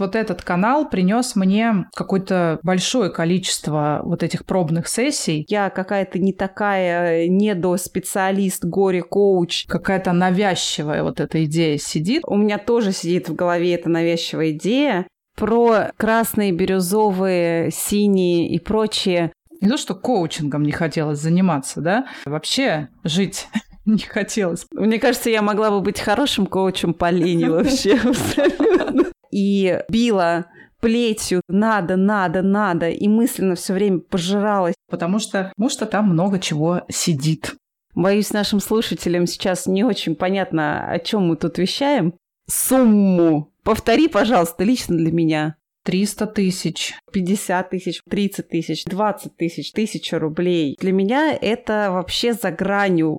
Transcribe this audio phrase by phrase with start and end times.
[0.00, 5.44] Вот этот канал принес мне какое-то большое количество вот этих пробных сессий.
[5.48, 9.66] Я какая-то не такая недоспециалист, горе-коуч.
[9.66, 12.22] Какая-то навязчивая вот эта идея сидит.
[12.26, 19.32] У меня тоже сидит в голове эта навязчивая идея про красные, бирюзовые, синие и прочие
[19.60, 23.46] не то, что коучингом не хотелось заниматься, да, вообще жить
[23.84, 24.66] не хотелось.
[24.72, 28.00] Мне кажется, я могла бы быть хорошим коучем по линии вообще.
[29.30, 30.46] И била
[30.80, 34.74] плетью надо, надо, надо, и мысленно все время пожиралась.
[34.88, 37.54] Потому что, потому что там много чего сидит.
[37.94, 42.14] Боюсь, нашим слушателям сейчас не очень понятно, о чем мы тут вещаем.
[42.48, 43.52] Сумму.
[43.62, 45.56] Повтори, пожалуйста, лично для меня.
[45.84, 46.94] 300 тысяч.
[47.12, 50.76] 50 тысяч, 30 тысяч, 20 тысяч, тысяча рублей.
[50.78, 53.18] Для меня это вообще за гранью.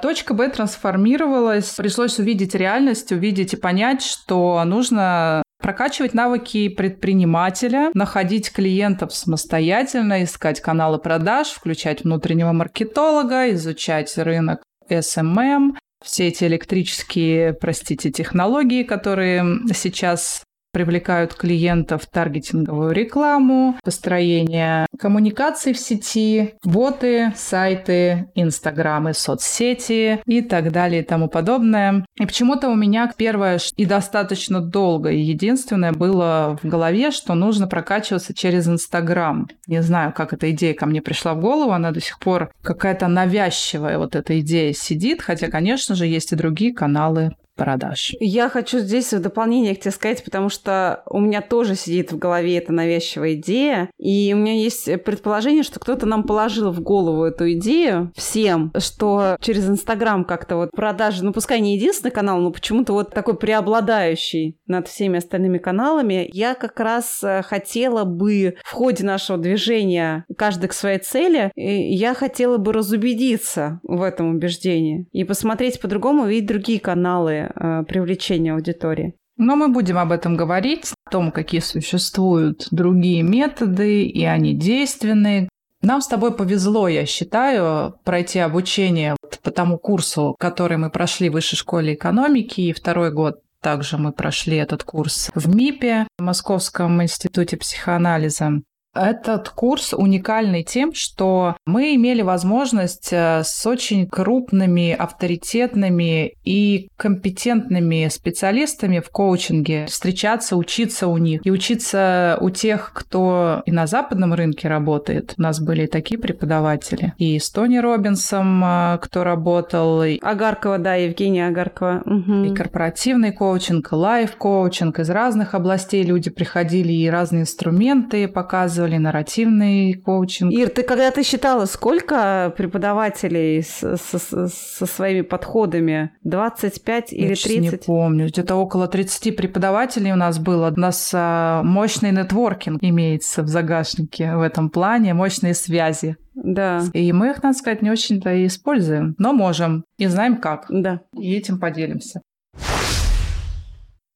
[0.00, 1.70] Точка Б трансформировалась.
[1.70, 10.60] Пришлось увидеть реальность, увидеть и понять, что нужно прокачивать навыки предпринимателя, находить клиентов самостоятельно, искать
[10.60, 20.44] каналы продаж, включать внутреннего маркетолога, изучать рынок SMM, все эти электрические, простите, технологии, которые сейчас
[20.76, 31.00] привлекают клиентов, таргетинговую рекламу, построение коммуникаций в сети, боты, сайты, инстаграмы, соцсети и так далее
[31.00, 32.04] и тому подобное.
[32.20, 37.66] И почему-то у меня первое и достаточно долго и единственное было в голове, что нужно
[37.66, 39.48] прокачиваться через Инстаграм.
[39.66, 43.08] Не знаю, как эта идея ко мне пришла в голову, она до сих пор какая-то
[43.08, 48.14] навязчивая вот эта идея сидит, хотя, конечно же, есть и другие каналы продаж.
[48.20, 52.18] Я хочу здесь в дополнение к тебе сказать, потому что у меня тоже сидит в
[52.18, 57.24] голове эта навязчивая идея, и у меня есть предположение, что кто-то нам положил в голову
[57.24, 62.50] эту идею всем, что через Инстаграм как-то вот продажи, ну пускай не единственный канал, но
[62.50, 66.28] почему-то вот такой преобладающий над всеми остальными каналами.
[66.32, 72.14] Я как раз э, хотела бы в ходе нашего движения каждый к своей цели, я
[72.14, 79.14] хотела бы разубедиться в этом убеждении и посмотреть по-другому, увидеть другие каналы, э, привлечения аудитории.
[79.38, 85.48] Но мы будем об этом говорить, о том, какие существуют другие методы, и они действенные.
[85.82, 91.34] Нам с тобой повезло, я считаю, пройти обучение по тому курсу, который мы прошли в
[91.34, 97.56] Высшей школе экономики, и второй год также мы прошли этот курс в МИПе, Московском институте
[97.56, 98.62] психоанализа.
[98.96, 108.08] Этот курс уникальный тем, что мы имели возможность э, с очень крупными, авторитетными и компетентными
[108.08, 114.34] специалистами в коучинге встречаться, учиться у них и учиться у тех, кто и на западном
[114.34, 115.34] рынке работает.
[115.36, 117.12] У нас были такие преподаватели.
[117.18, 120.02] И с Тони Робинсом, э, кто работал.
[120.04, 120.18] И...
[120.20, 122.02] Агаркова, да, Евгения Агаркова.
[122.04, 122.44] Угу.
[122.44, 125.00] И корпоративный коучинг, и лайф-коучинг.
[125.00, 130.52] Из разных областей люди приходили и разные инструменты показывали использовали нарративный коучинг.
[130.52, 136.12] Ир, ты когда-то считала, сколько преподавателей с, с, со своими подходами?
[136.24, 137.50] 25 или 30?
[137.50, 138.26] Я не помню.
[138.26, 140.72] Где-то около 30 преподавателей у нас было.
[140.76, 146.16] У нас а, мощный нетворкинг имеется в загашнике в этом плане, мощные связи.
[146.34, 146.82] Да.
[146.92, 150.66] И мы их, надо сказать, не очень-то и используем, но можем и знаем как.
[150.68, 151.00] Да.
[151.14, 152.20] И этим поделимся.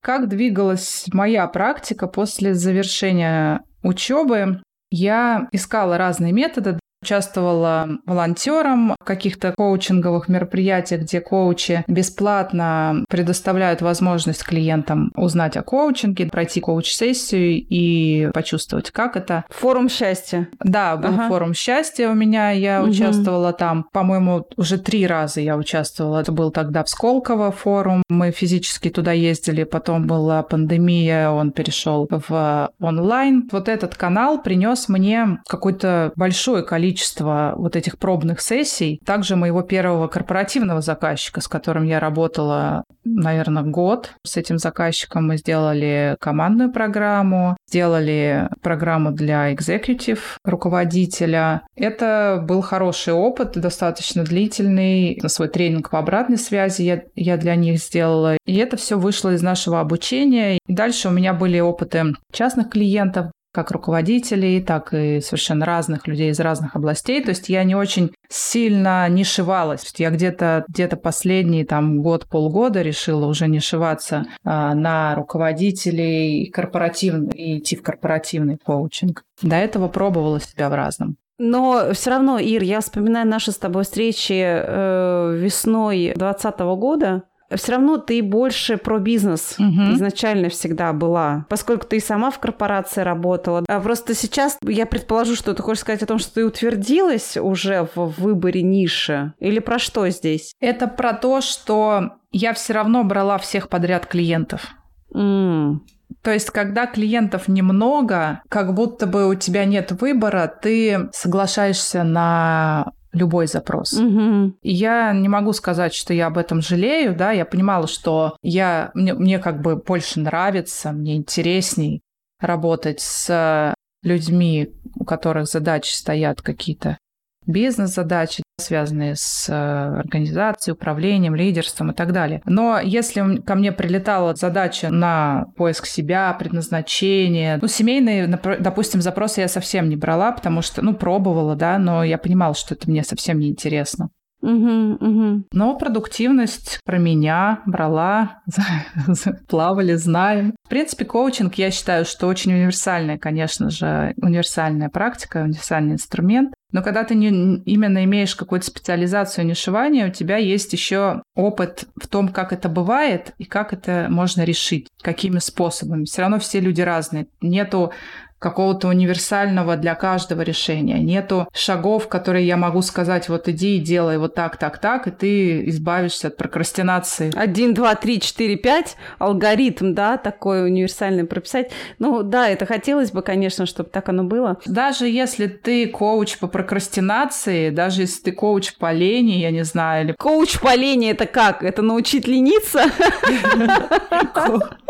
[0.03, 9.53] Как двигалась моя практика после завершения учебы я искала разные методы Участвовала волонтером в каких-то
[9.57, 18.91] коучинговых мероприятиях, где коучи бесплатно предоставляют возможность клиентам узнать о коучинге, пройти коуч-сессию и почувствовать,
[18.91, 19.45] как это.
[19.49, 20.49] Форум счастья.
[20.63, 21.29] Да, был ага.
[21.29, 22.91] форум счастья у меня, я угу.
[22.91, 23.87] участвовала там.
[23.93, 26.21] По-моему, уже три раза я участвовала.
[26.21, 28.03] Это был тогда в Сколково форум.
[28.11, 33.49] Мы физически туда ездили, потом была пандемия, он перешел в онлайн.
[33.53, 39.01] Вот этот канал принес мне какое-то большое количество количество вот этих пробных сессий.
[39.05, 44.15] Также моего первого корпоративного заказчика, с которым я работала, наверное, год.
[44.27, 51.63] С этим заказчиком мы сделали командную программу, сделали программу для экзекутив руководителя.
[51.77, 55.19] Это был хороший опыт, достаточно длительный.
[55.23, 58.37] На свой тренинг по обратной связи я, я для них сделала.
[58.47, 60.59] И это все вышло из нашего обучения.
[60.67, 66.31] И дальше у меня были опыты частных клиентов, как руководителей, так и совершенно разных людей
[66.31, 67.23] из разных областей.
[67.23, 69.93] То есть я не очень сильно не шивалась.
[69.97, 77.59] Я где-то где последний там год-полгода решила уже не шиваться а, на руководителей корпоративный и
[77.59, 79.25] идти в корпоративный коучинг.
[79.43, 81.17] До этого пробовала себя в разном.
[81.43, 87.23] Но все равно, Ир, я вспоминаю наши с тобой встречи э, весной 2020 года,
[87.57, 89.95] все равно ты больше про бизнес угу.
[89.95, 93.65] изначально всегда была, поскольку ты и сама в корпорации работала.
[93.69, 97.89] А просто сейчас я предположу, что ты хочешь сказать о том, что ты утвердилась уже
[97.95, 100.55] в выборе ниши, или про что здесь?
[100.61, 104.69] Это про то, что я все равно брала всех подряд клиентов.
[105.15, 105.81] Mm.
[106.23, 112.93] То есть, когда клиентов немного, как будто бы у тебя нет выбора, ты соглашаешься на
[113.13, 113.95] любой запрос.
[113.95, 114.55] Угу.
[114.63, 118.91] И я не могу сказать, что я об этом жалею, да, я понимала, что я,
[118.95, 122.03] мне, мне как бы больше нравится, мне интересней
[122.39, 126.99] работать с людьми, у которых задачи стоят какие-то
[127.47, 132.43] бизнес-задачи, связанные с э, организацией, управлением, лидерством и так далее.
[132.45, 139.49] Но если ко мне прилетала задача на поиск себя, предназначение, ну, семейные, допустим, запросы я
[139.49, 143.39] совсем не брала, потому что, ну, пробовала, да, но я понимала, что это мне совсем
[143.39, 144.11] не интересно.
[144.43, 145.45] Угу, угу.
[145.53, 148.43] Но продуктивность про меня брала,
[149.49, 150.55] плавали, знаем.
[150.65, 156.55] В принципе, коучинг, я считаю, что очень универсальная, конечно же, универсальная практика, универсальный инструмент.
[156.73, 162.07] Но когда ты не, именно имеешь какую-то специализацию нишевания, у тебя есть еще опыт в
[162.07, 166.05] том, как это бывает и как это можно решить, какими способами.
[166.05, 167.27] Все равно все люди разные.
[167.41, 167.93] Нету
[168.41, 170.99] какого-то универсального для каждого решения.
[170.99, 175.11] Нету шагов, которые я могу сказать, вот иди и делай вот так, так, так, и
[175.11, 177.31] ты избавишься от прокрастинации.
[177.37, 181.71] Один, два, три, четыре, пять, алгоритм, да, такой универсальный прописать.
[181.99, 184.59] Ну да, это хотелось бы, конечно, чтобы так оно было.
[184.65, 190.07] Даже если ты коуч по прокрастинации, даже если ты коуч по лени, я не знаю,
[190.07, 190.13] или...
[190.13, 191.63] Коуч по лени это как?
[191.63, 192.85] Это научить лениться?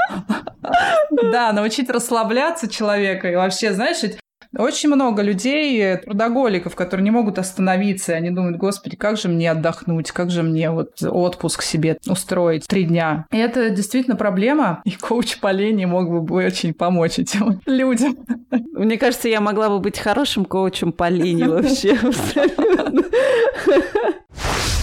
[1.11, 3.31] Да, научить расслабляться человека.
[3.31, 3.99] И вообще, знаешь,
[4.57, 9.51] очень много людей, трудоголиков, которые не могут остановиться, и они думают, господи, как же мне
[9.51, 13.27] отдохнуть, как же мне вот отпуск себе устроить три дня.
[13.31, 18.17] И это действительно проблема, и коуч по лени мог бы очень помочь этим людям.
[18.73, 21.97] Мне кажется, я могла бы быть хорошим коучем по лени вообще.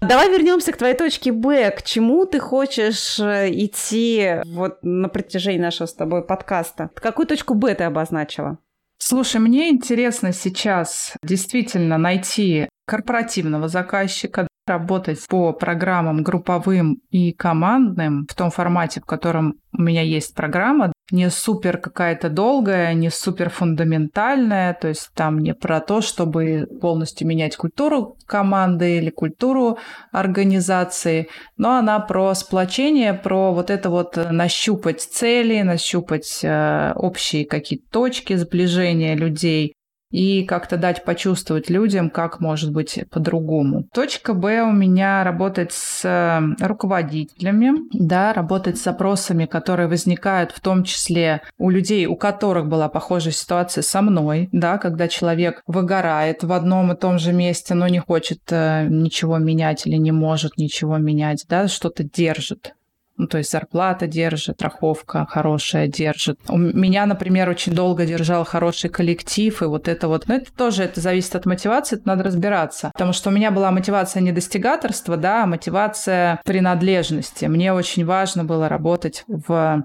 [0.00, 1.70] Давай вернемся к твоей точке Б.
[1.70, 6.90] К чему ты хочешь э, идти вот на протяжении нашего с тобой подкаста?
[6.94, 8.58] Какую точку Б ты обозначила?
[8.98, 18.34] Слушай, мне интересно сейчас действительно найти корпоративного заказчика, работать по программам групповым и командным в
[18.34, 24.74] том формате, в котором у меня есть программа, не супер какая-то долгая, не супер фундаментальная,
[24.74, 29.78] то есть там не про то, чтобы полностью менять культуру команды или культуру
[30.10, 37.88] организации, но она про сплочение, про вот это вот нащупать цели, нащупать э, общие какие-то
[37.90, 39.75] точки сближения людей,
[40.10, 43.84] и как-то дать почувствовать людям, как может быть по-другому.
[43.92, 50.60] Точка Б у меня работать с э, руководителями, да, работать с запросами, которые возникают в
[50.60, 56.44] том числе у людей, у которых была похожая ситуация со мной, да, когда человек выгорает
[56.44, 60.56] в одном и том же месте, но не хочет э, ничего менять или не может
[60.56, 62.74] ничего менять, да, что-то держит
[63.16, 66.38] ну, то есть зарплата держит, страховка хорошая держит.
[66.48, 70.28] У меня, например, очень долго держал хороший коллектив, и вот это вот...
[70.28, 72.90] Но это тоже это зависит от мотивации, это надо разбираться.
[72.92, 77.46] Потому что у меня была мотивация не достигаторства, да, а мотивация принадлежности.
[77.46, 79.84] Мне очень важно было работать в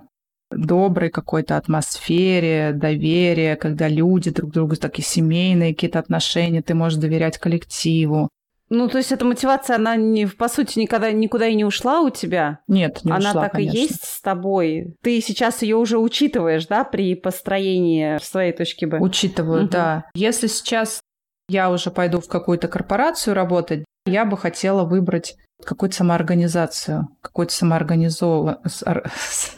[0.51, 7.38] доброй какой-то атмосфере, доверия, когда люди друг другу такие семейные какие-то отношения, ты можешь доверять
[7.38, 8.29] коллективу.
[8.74, 12.10] Ну, то есть эта мотивация, она не, по сути никогда никуда и не ушла у
[12.10, 12.60] тебя?
[12.70, 13.78] Нет, не она ушла, так конечно.
[13.78, 14.96] и есть с тобой.
[15.01, 19.00] Ты сейчас ее уже учитываешь, да, при построении своей точки Б?
[19.01, 19.72] Учитываю, угу.
[19.72, 20.06] да.
[20.13, 21.01] Если сейчас
[21.50, 28.58] я уже пойду в какую-то корпорацию работать, я бы хотела выбрать какую-то самоорганизацию, какую-то самоорганизов...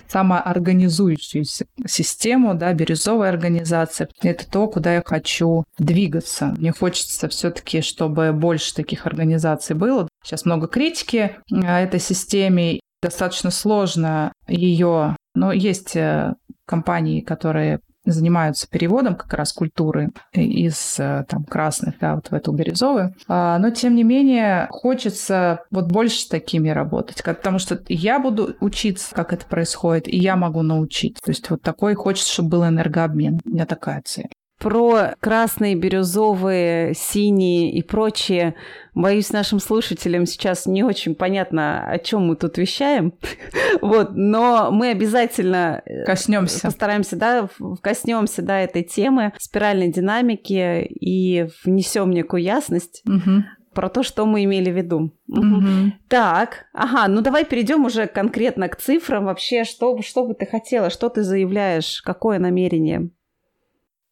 [0.07, 4.09] самоорганизующуюся систему, да, бирюзовая организация.
[4.21, 6.53] Это то, куда я хочу двигаться.
[6.57, 10.07] Мне хочется все-таки, чтобы больше таких организаций было.
[10.23, 12.79] Сейчас много критики этой системе.
[13.01, 21.25] Достаточно сложно ее, но есть э, компании, которые занимаются переводом как раз культуры из э,
[21.27, 23.13] там красных, да, вот в эту бирюзовую.
[23.27, 28.55] А, но тем не менее хочется вот больше с такими работать, потому что я буду
[28.59, 31.19] учиться, как это происходит, и я могу научить.
[31.23, 33.39] То есть вот такой хочется, чтобы был энергообмен.
[33.45, 34.29] У меня такая цель
[34.63, 38.55] про красные, бирюзовые, синие и прочие.
[38.95, 43.13] Боюсь, нашим слушателям сейчас не очень понятно, о чем мы тут вещаем.
[43.81, 46.61] вот, но мы обязательно э, коснемся.
[46.67, 47.49] Постараемся, да,
[47.81, 53.03] коснемся, да, этой темы спиральной динамики и внесем некую ясность.
[53.05, 53.43] Угу
[53.73, 55.17] про то, что мы имели в виду.
[55.25, 55.95] Мгм.
[56.07, 59.25] Так, ага, ну давай перейдем уже конкретно к цифрам.
[59.25, 63.09] Вообще, что, что бы ты хотела, что ты заявляешь, какое намерение?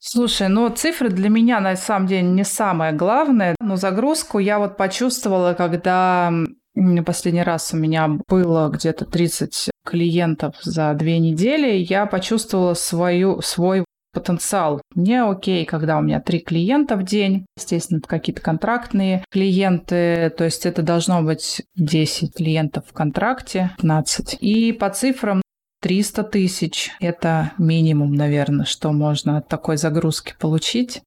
[0.04, 4.76] Слушай, ну цифры для меня на самом деле не самое главное, но загрузку я вот
[4.76, 6.34] почувствовала, когда
[7.06, 13.86] последний раз у меня было где-то 30 клиентов за две недели, я почувствовала свою, свой
[14.12, 14.82] потенциал.
[14.96, 20.66] Мне окей, когда у меня три клиента в день, естественно, какие-то контрактные клиенты, то есть
[20.66, 24.38] это должно быть 10 клиентов в контракте, 15.
[24.42, 25.41] И по цифрам
[25.82, 31.02] 300 тысяч– это минимум, наверное, что можно от такой загрузки получить.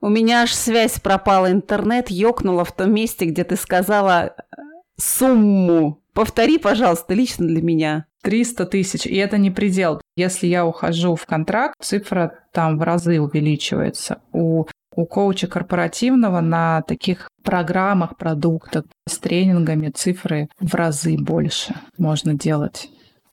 [0.00, 4.62] У меня аж связь пропала, интернет ёкнула в том месте, где ты сказала э,
[4.96, 6.02] сумму.
[6.12, 8.06] Повтори, пожалуйста, лично для меня.
[8.22, 10.00] 300 тысяч, и это не предел.
[10.16, 14.20] Если я ухожу в контракт, цифра там в разы увеличивается.
[14.32, 22.34] У, у коуча корпоративного на таких программах, продуктах с тренингами цифры в разы больше можно
[22.34, 22.90] делать.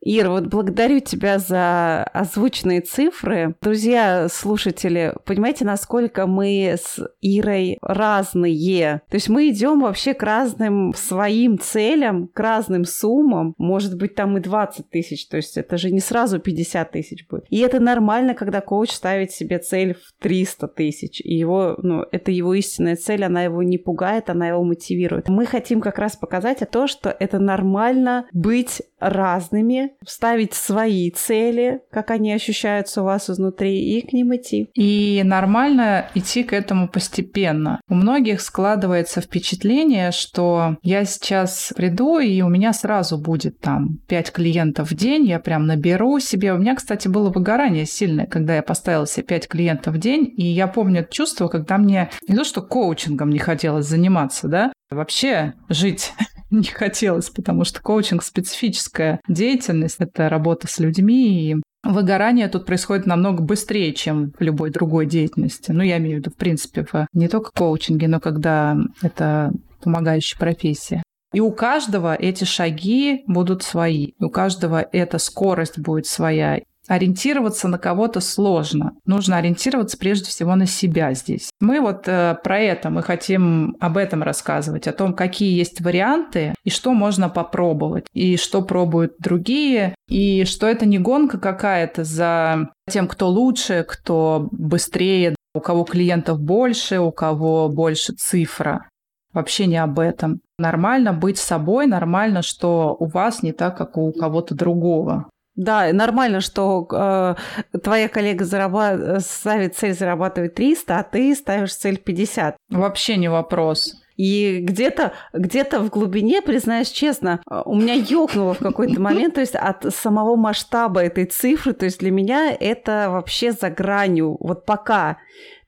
[0.07, 3.55] Ира, вот благодарю тебя за озвученные цифры.
[3.59, 9.01] Друзья, слушатели, понимаете, насколько мы с Ирой разные.
[9.09, 13.55] То есть мы идем вообще к разным своим целям, к разным суммам.
[13.57, 15.27] Может быть, там и 20 тысяч.
[15.27, 17.45] То есть это же не сразу 50 тысяч будет.
[17.49, 21.19] И это нормально, когда коуч ставит себе цель в 300 тысяч.
[21.19, 25.29] И его, ну, это его истинная цель, она его не пугает, она его мотивирует.
[25.29, 32.11] Мы хотим как раз показать то, что это нормально быть разными, ставить свои цели, как
[32.11, 34.69] они ощущаются у вас изнутри, и к ним идти.
[34.73, 37.79] И нормально идти к этому постепенно.
[37.87, 44.31] У многих складывается впечатление, что я сейчас приду, и у меня сразу будет там 5
[44.31, 46.53] клиентов в день, я прям наберу себе.
[46.53, 50.45] У меня, кстати, было выгорание сильное, когда я поставила себе 5 клиентов в день, и
[50.45, 55.53] я помню это чувство, когда мне не то, что коучингом не хотелось заниматься, да, вообще
[55.69, 56.13] жить
[56.51, 63.05] не хотелось, потому что коучинг специфическая деятельность, это работа с людьми, и выгорание тут происходит
[63.05, 65.71] намного быстрее, чем в любой другой деятельности.
[65.71, 70.39] Ну, я имею в виду, в принципе, в не только коучинге, но когда это помогающая
[70.39, 71.03] профессия.
[71.33, 76.61] И у каждого эти шаги будут свои, у каждого эта скорость будет своя.
[76.87, 78.93] Ориентироваться на кого-то сложно.
[79.05, 81.49] Нужно ориентироваться прежде всего на себя здесь.
[81.59, 86.53] Мы вот э, про это, мы хотим об этом рассказывать, о том, какие есть варианты
[86.63, 92.69] и что можно попробовать, и что пробуют другие, и что это не гонка какая-то за
[92.89, 98.89] тем, кто лучше, кто быстрее, у кого клиентов больше, у кого больше цифра.
[99.33, 100.39] Вообще не об этом.
[100.57, 105.29] Нормально быть собой, нормально, что у вас не так, как у кого-то другого.
[105.55, 111.97] Да, нормально, что э, твоя коллега зараба- ставит цель зарабатывать 300, а ты ставишь цель
[111.97, 112.57] 50.
[112.69, 113.95] Вообще не вопрос.
[114.17, 119.55] И где-то где в глубине, признаюсь честно, у меня ёкнуло в какой-то момент, то есть
[119.55, 125.17] от самого масштаба этой цифры, то есть для меня это вообще за гранью, вот пока.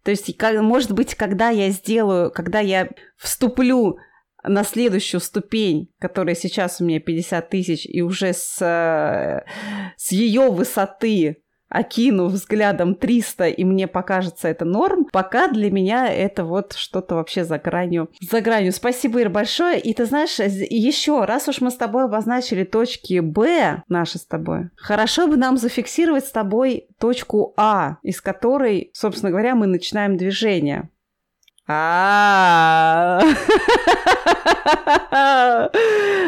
[0.03, 3.97] То есть, может быть, когда я сделаю, когда я вступлю
[4.47, 9.45] на следующую ступень, которая сейчас у меня 50 тысяч, и уже с, э,
[9.97, 11.37] с ее высоты
[11.69, 17.43] окину взглядом 300, и мне покажется это норм, пока для меня это вот что-то вообще
[17.43, 18.09] за гранью.
[18.21, 18.71] За гранью.
[18.71, 19.79] Спасибо, Ир, большое.
[19.79, 24.69] И ты знаешь, еще раз уж мы с тобой обозначили точки Б наши с тобой,
[24.75, 30.89] хорошо бы нам зафиксировать с тобой точку А, из которой, собственно говоря, мы начинаем движение.
[31.69, 33.19] А,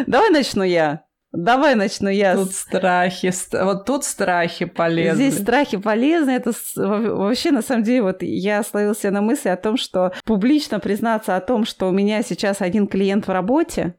[0.07, 1.03] давай начну я.
[1.31, 2.35] Давай начну я.
[2.35, 3.31] Тут страхи,
[3.63, 5.29] вот тут страхи полезны.
[5.29, 6.31] Здесь страхи полезны.
[6.31, 11.35] Это вообще, на самом деле, вот я словился на мысли о том, что публично признаться
[11.35, 13.95] о том, что у меня сейчас один клиент в работе,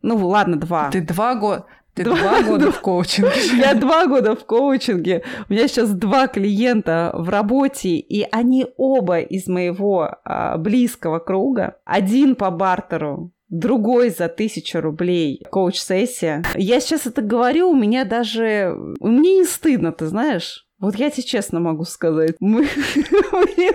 [0.00, 0.90] ну ладно, два.
[0.90, 3.30] Ты два года, ты два, два года в коучинге.
[3.56, 5.22] Я два года в коучинге.
[5.48, 11.76] У меня сейчас два клиента в работе, и они оба из моего а, близкого круга.
[11.84, 16.44] Один по бартеру, другой за тысячу рублей коуч-сессия.
[16.54, 18.74] Я сейчас это говорю, у меня даже...
[19.00, 20.66] Мне не стыдно, ты знаешь.
[20.84, 22.68] Вот я тебе честно могу сказать, мне,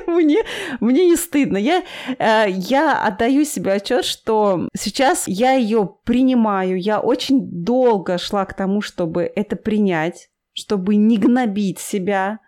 [0.05, 0.43] мне,
[0.79, 1.57] мне не стыдно.
[1.57, 1.83] Я,
[2.19, 6.79] э, я отдаю себе отчет, что сейчас я ее принимаю.
[6.79, 12.41] Я очень долго шла к тому, чтобы это принять, чтобы не гнобить себя,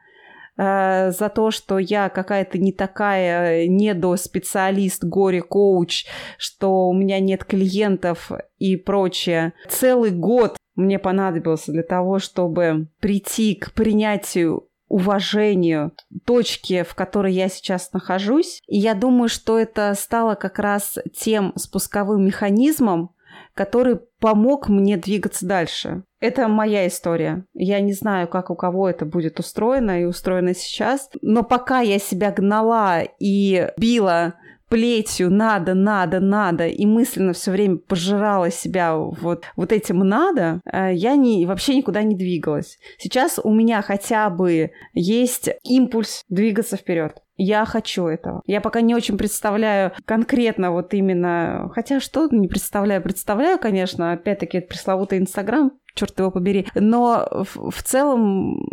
[0.57, 6.05] э, за то, что я какая-то не такая недоспециалист, горе-коуч,
[6.37, 9.53] что у меня нет клиентов и прочее.
[9.69, 15.93] Целый год мне понадобился для того, чтобы прийти к принятию уважению
[16.25, 18.61] точки, в которой я сейчас нахожусь.
[18.67, 23.15] И я думаю, что это стало как раз тем спусковым механизмом,
[23.53, 26.03] который помог мне двигаться дальше.
[26.19, 27.45] Это моя история.
[27.53, 31.09] Я не знаю, как у кого это будет устроено и устроено сейчас.
[31.21, 34.35] Но пока я себя гнала и била
[34.71, 40.93] плетью надо, надо, надо, и мысленно все время пожирала себя вот, вот этим надо, э,
[40.93, 42.79] я не, вообще никуда не двигалась.
[42.97, 47.17] Сейчас у меня хотя бы есть импульс двигаться вперед.
[47.35, 48.43] Я хочу этого.
[48.45, 51.69] Я пока не очень представляю конкретно вот именно...
[51.73, 53.01] Хотя что не представляю?
[53.01, 56.67] Представляю, конечно, опять-таки, пресловутый Инстаграм, черт его побери.
[56.75, 58.69] Но в, в целом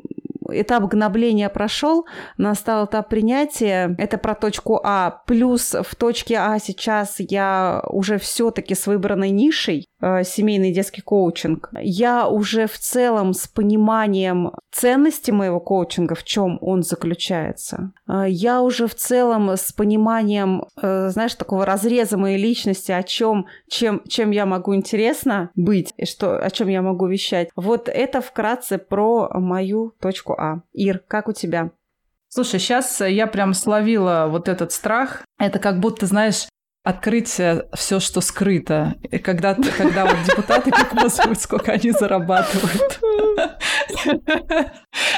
[0.48, 3.94] этап гнобления прошел, настал этап принятия.
[3.98, 5.22] Это про точку А.
[5.26, 11.70] Плюс в точке А сейчас я уже все-таки с выбранной нишей, семейный детский коучинг.
[11.80, 17.92] Я уже в целом с пониманием ценности моего коучинга, в чем он заключается.
[18.08, 23.46] Э, я уже в целом с пониманием, э, знаешь, такого разреза моей личности, о чем,
[23.68, 27.48] чем, чем я могу интересно быть, и что, о чем я могу вещать.
[27.56, 30.62] Вот это вкратце про мою точку а.
[30.72, 31.70] Ир, как у тебя?
[32.28, 35.22] Слушай, сейчас я прям словила вот этот страх.
[35.38, 36.46] Это как будто, знаешь,
[36.84, 38.94] открыть все, что скрыто.
[39.10, 43.00] И когда, когда вот депутаты показывают, сколько они зарабатывают.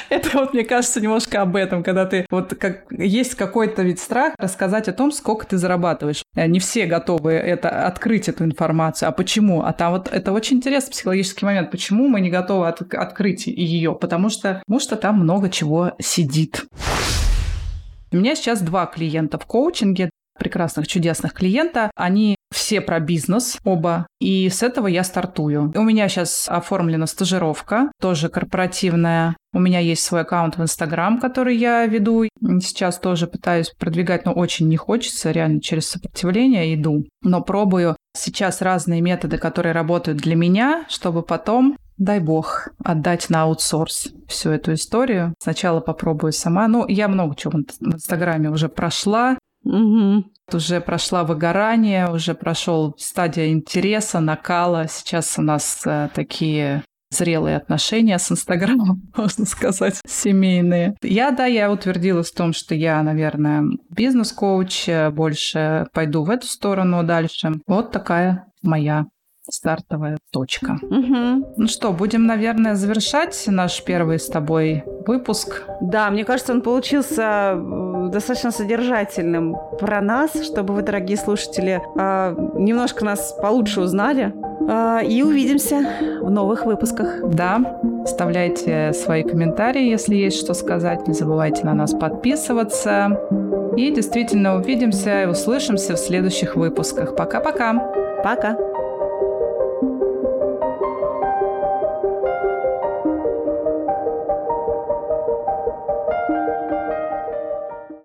[0.08, 4.34] Это вот, мне кажется, немножко об этом, когда ты вот как есть какой-то вид страх
[4.38, 6.22] рассказать о том, сколько ты зарабатываешь.
[6.34, 9.08] Э, не все готовы это открыть эту информацию.
[9.08, 9.62] А почему?
[9.62, 11.70] А там вот это очень интересный психологический момент.
[11.70, 13.94] Почему мы не готовы от, открыть ее?
[13.94, 16.64] Потому что, потому что там много чего сидит.
[18.12, 20.10] У меня сейчас два клиента в коучинге
[20.40, 21.92] прекрасных, чудесных клиента.
[21.94, 24.06] Они все про бизнес, оба.
[24.20, 25.72] И с этого я стартую.
[25.76, 29.36] У меня сейчас оформлена стажировка, тоже корпоративная.
[29.52, 32.24] У меня есть свой аккаунт в Инстаграм, который я веду.
[32.60, 35.30] Сейчас тоже пытаюсь продвигать, но очень не хочется.
[35.30, 37.04] Реально через сопротивление иду.
[37.22, 43.42] Но пробую сейчас разные методы, которые работают для меня, чтобы потом дай бог, отдать на
[43.42, 45.34] аутсорс всю эту историю.
[45.38, 46.66] Сначала попробую сама.
[46.66, 49.38] Ну, я много чего в Инстаграме уже прошла.
[49.64, 50.24] Угу.
[50.52, 54.86] Уже прошла выгорание, уже прошел стадия интереса, накала.
[54.88, 60.96] Сейчас у нас э, такие зрелые отношения с Инстаграмом, можно сказать, семейные.
[61.02, 66.46] Я, да, я утвердилась в том, что я, наверное, бизнес-коуч, э, больше пойду в эту
[66.46, 67.52] сторону дальше.
[67.66, 69.06] Вот такая моя
[69.52, 70.78] стартовая точка.
[70.82, 71.54] Угу.
[71.56, 75.64] Ну что, будем, наверное, завершать наш первый с тобой выпуск.
[75.80, 77.54] Да, мне кажется, он получился
[78.10, 84.32] достаточно содержательным про нас, чтобы вы, дорогие слушатели, э, немножко нас получше узнали.
[84.68, 85.84] Э, и увидимся
[86.20, 87.20] в новых выпусках.
[87.28, 87.60] Да,
[88.04, 91.08] оставляйте свои комментарии, если есть что сказать.
[91.08, 93.18] Не забывайте на нас подписываться.
[93.76, 97.16] И действительно увидимся и услышимся в следующих выпусках.
[97.16, 97.74] Пока-пока.
[98.22, 98.50] Пока.
[98.50, 98.56] -пока.
[98.56, 98.69] Пока.